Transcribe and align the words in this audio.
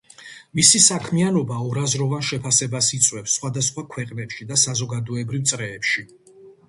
მისი 0.59 0.79
საქმიანობა 0.85 1.57
ორაზროვან 1.65 2.25
შეფასებას 2.29 2.89
იწვევს 2.99 3.37
სხვადასხვა 3.41 3.85
ქვეყნებში 3.93 4.49
და 4.53 4.59
საზოგადოებრივ 4.63 5.45
წრეებში. 5.53 6.09